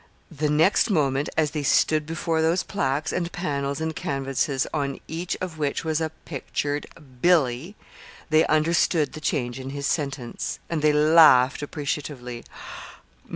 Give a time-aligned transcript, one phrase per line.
[0.31, 5.37] The next moment, as they stood before those plaques and panels and canvases on each
[5.39, 6.87] of which was a pictured
[7.21, 7.75] "Billy"
[8.31, 12.43] they understood the change in his sentence, and they laughed appreciatively.